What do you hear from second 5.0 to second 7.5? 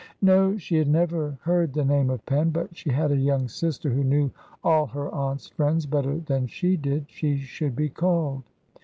aunt's friends better than she did. She